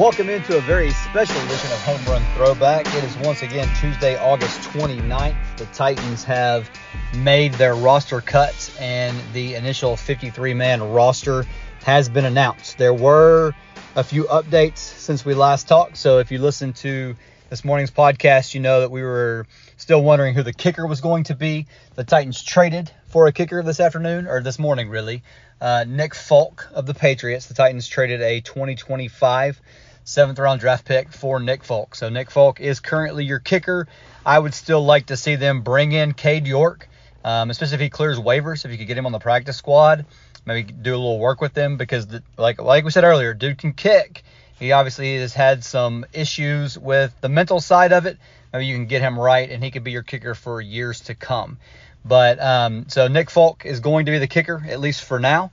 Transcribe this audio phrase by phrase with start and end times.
[0.00, 2.86] Welcome into a very special edition of Home Run Throwback.
[2.86, 5.36] It is once again Tuesday, August 29th.
[5.58, 6.70] The Titans have
[7.18, 11.44] made their roster cuts, and the initial 53 man roster
[11.84, 12.78] has been announced.
[12.78, 13.52] There were
[13.94, 17.14] a few updates since we last talked, so if you listen to
[17.50, 19.46] this morning's podcast, you know that we were
[19.76, 21.66] still wondering who the kicker was going to be.
[21.96, 25.22] The Titans traded for a kicker this afternoon, or this morning, really.
[25.60, 27.48] Uh, Nick Folk of the Patriots.
[27.48, 29.60] The Titans traded a 2025
[30.04, 31.94] seventh round draft pick for Nick Folk.
[31.94, 33.86] So Nick Folk is currently your kicker.
[34.24, 36.88] I would still like to see them bring in Cade York,
[37.24, 38.64] um, especially if he clears waivers.
[38.64, 40.06] If you could get him on the practice squad,
[40.44, 43.58] maybe do a little work with him because, the, like like we said earlier, dude
[43.58, 44.22] can kick.
[44.58, 48.18] He obviously has had some issues with the mental side of it.
[48.52, 51.14] Maybe you can get him right, and he could be your kicker for years to
[51.14, 51.58] come.
[52.04, 55.50] But um, so Nick Folk is going to be the kicker at least for now.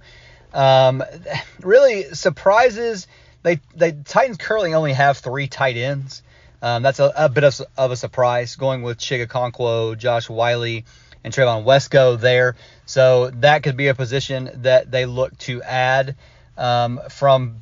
[0.54, 1.04] Um,
[1.62, 3.08] really surprises
[3.44, 6.22] they they Titans currently only have three tight ends.
[6.62, 10.64] Um, that's a, a, bit of, of, a surprise going with Chig Okonkwo, Josh Whyle,
[10.64, 12.56] and Trevon Wesco there.
[12.88, 16.16] So that could be a position that they look to add
[16.58, 17.62] um, from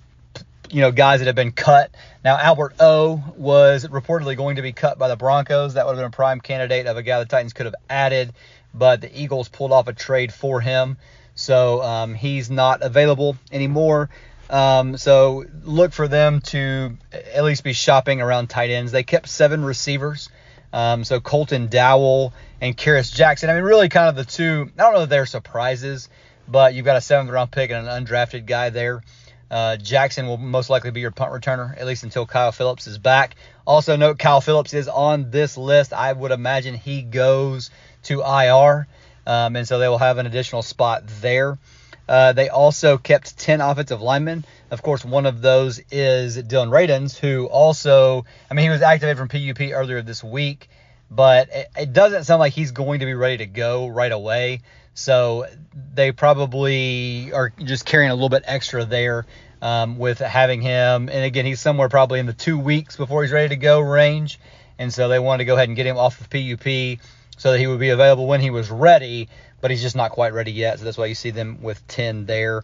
[0.70, 1.92] you know guys that have been cut.
[2.24, 5.74] Now Albert O was reportedly going to be cut by the Broncos.
[5.74, 8.34] That would have been a prime candidate of a guy the Titans could have added,
[8.74, 10.98] but the Eagles pulled off a trade for him,
[11.36, 14.10] so um, he's not available anymore.
[14.50, 18.92] Um, so look for them to at least be shopping around tight ends.
[18.92, 20.30] They kept seven receivers.
[20.72, 23.50] Um, so Colton Dowell and Kearis Jackson.
[23.50, 24.70] I mean, really kind of the two.
[24.78, 26.10] I don't know if they're surprises,
[26.48, 29.02] but you've got a seventh round pick and an undrafted guy there.
[29.50, 32.98] Uh, Jackson will most likely be your punt returner, at least until Kyle Phillips is
[32.98, 33.36] back.
[33.66, 35.94] Also, note Kyle Phillips is on this list.
[35.94, 37.70] I would imagine he goes
[38.04, 38.88] to IR,
[39.28, 41.58] um, and so they will have an additional spot there.
[42.08, 44.46] Uh, they also kept 10 offensive linemen.
[44.70, 49.18] Of course, one of those is Dillon Radunz, who also, I mean, he was activated
[49.18, 50.70] from PUP earlier this week,
[51.10, 54.62] but it, it doesn't sound like he's going to be ready to go right away.
[54.94, 55.48] So
[55.94, 59.26] they probably are just carrying a little bit extra there
[59.62, 61.10] um, with having him.
[61.10, 64.40] And again, he's somewhere probably in the two weeks before he's ready to go range.
[64.78, 67.00] And so they wanted to go ahead and get him off of PUP
[67.38, 69.30] so that he would be available when he was ready
[69.66, 70.78] but he's just not quite ready yet.
[70.78, 72.64] So that's why you see them with 10 there.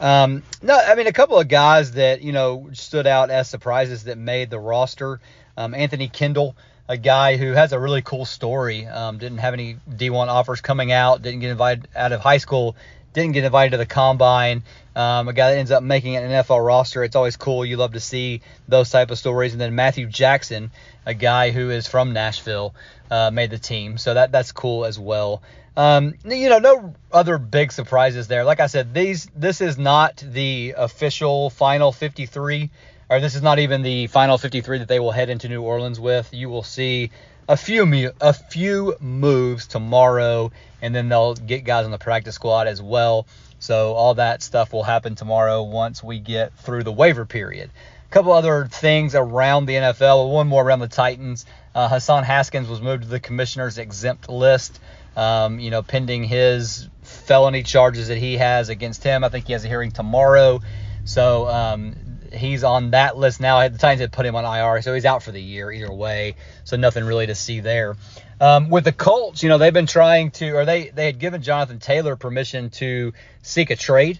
[0.00, 4.02] Um, no, I mean, a couple of guys that, you know, stood out as surprises
[4.04, 5.20] that made the roster.
[5.56, 6.56] Um, Anthony Kendall,
[6.88, 8.84] a guy who has a really cool story.
[8.84, 12.74] Um, didn't have any D1 offers coming out, didn't get invited out of high school,
[13.12, 14.62] didn't get invited to the combine.
[14.94, 17.04] Um, a guy that ends up making an NFL roster.
[17.04, 17.64] It's always cool.
[17.64, 19.52] You love to see those type of stories.
[19.52, 20.70] And then Matthew Jackson,
[21.06, 22.74] a guy who is from Nashville,
[23.10, 23.98] uh, made the team.
[23.98, 25.42] So that that's cool as well.
[25.76, 28.44] Um, you know, no other big surprises there.
[28.44, 32.70] Like I said, these this is not the official final 53,
[33.10, 36.00] or this is not even the final 53 that they will head into New Orleans
[36.00, 36.32] with.
[36.32, 37.10] You will see
[37.48, 42.68] a few a few moves tomorrow, and then they'll get guys on the practice squad
[42.68, 43.26] as well.
[43.58, 47.70] So all that stuff will happen tomorrow once we get through the waiver period.
[48.08, 50.32] A couple other things around the NFL.
[50.32, 51.44] One more around the Titans.
[51.74, 54.80] Uh, Hassan Haskins was moved to the commissioner's exempt list
[55.16, 59.24] um, you know, pending his felony charges that he has against him.
[59.24, 60.60] I think he has a hearing tomorrow.
[61.04, 61.96] So um,
[62.32, 63.66] he's on that list now.
[63.68, 66.36] The Titans had put him on IR, so he's out for the year either way.
[66.64, 67.96] So nothing really to see there.
[68.40, 71.42] Um, with the Colts, you know, they've been trying to, or they they had given
[71.42, 74.18] Jonathan Taylor permission to seek a trade.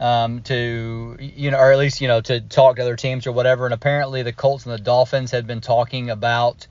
[0.00, 3.32] Um, to you know, or at least you know, to talk to other teams or
[3.32, 3.66] whatever.
[3.66, 6.66] And apparently, the Colts and the Dolphins had been talking about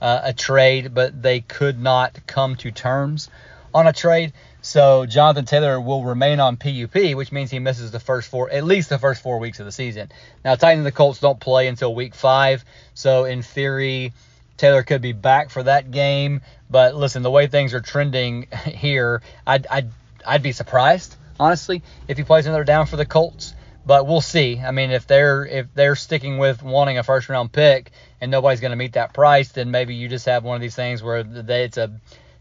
[0.00, 3.28] uh, a trade, but they could not come to terms
[3.74, 4.32] on a trade.
[4.66, 8.64] So Jonathan Taylor will remain on PUP, which means he misses the first four, at
[8.64, 10.10] least the first four weeks of the season.
[10.44, 14.12] Now, Titans and the Colts don't play until week five, so in theory,
[14.56, 16.40] Taylor could be back for that game.
[16.68, 19.90] But listen, the way things are trending here, I'd I'd,
[20.26, 23.54] I'd be surprised honestly if he plays another down for the Colts
[23.84, 24.58] but we'll see.
[24.58, 28.60] I mean, if they're if they're sticking with wanting a first round pick and nobody's
[28.60, 31.22] going to meet that price, then maybe you just have one of these things where
[31.22, 31.92] they, it's a,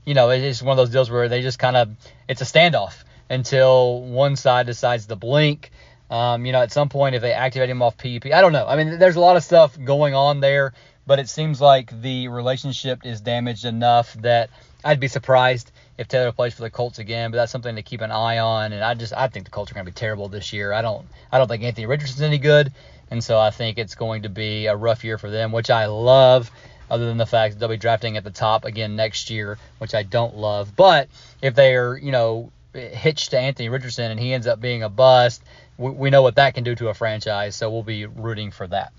[0.06, 1.90] you know, it's one of those deals where they just kind of
[2.28, 5.72] it's a standoff until one side decides to blink.
[6.10, 8.68] Um, you know, at some point if they activate him off PUP, I don't know.
[8.68, 10.74] I mean, there's a lot of stuff going on there,
[11.08, 14.52] but it seems like the relationship is damaged enough that
[14.84, 18.02] I'd be surprised if Taylor plays for the Colts again, but that's something to keep
[18.02, 18.72] an eye on.
[18.72, 20.72] And I just I think the Colts are going to be terrible this year.
[20.72, 22.72] I don't I don't think Anthony Richardson's any good,
[23.10, 25.88] and so I think it's going to be a rough year for them, which I
[25.88, 26.52] love.
[26.90, 30.04] Other than the fact they'll be drafting at the top again next year, which I
[30.04, 30.76] don't love.
[30.76, 31.10] But
[31.42, 34.90] if they are, you know, hitched to Anthony Richardson and he ends up being a
[34.90, 35.44] bust,
[35.78, 37.56] we, we know what that can do to a franchise.
[37.56, 38.94] So we'll be rooting for that.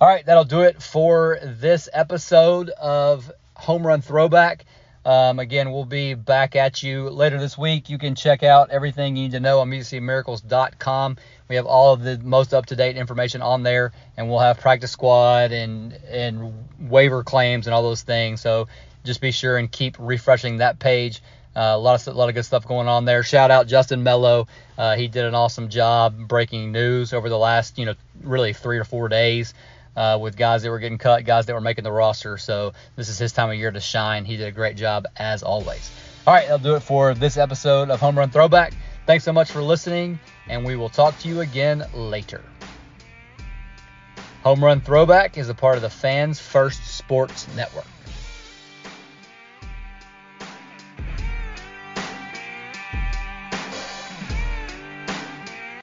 [0.00, 4.66] All right, that'll do it for this episode of Home Run Throwback.
[5.06, 7.88] Um, again, we'll be back at you later this week.
[7.88, 11.16] You can check out everything you need to know on MusicCityMiracles.com.
[11.48, 14.58] We have all of the most up to date information on there, and we'll have
[14.58, 18.40] practice squad and and waiver claims and all those things.
[18.40, 18.66] So
[19.04, 21.22] just be sure and keep refreshing that page.
[21.54, 23.22] Uh, a lot of a lot of good stuff going on there.
[23.22, 24.48] Shout out Justin Melo.
[24.76, 27.94] Uh, he did an awesome job breaking news over the last you know
[28.24, 29.54] really three or four days
[29.96, 32.38] uh, with guys that were getting cut, guys that were making the roster.
[32.38, 34.24] So this is his time of year to shine.
[34.24, 35.90] He did a great job as always.
[36.26, 38.74] All right, that'll do it for this episode of Home Run Throwback.
[39.06, 42.42] Thanks so much for listening, and we will talk to you again later.
[44.42, 47.86] Home Run Throwback is a part of the Fans First Sports Network.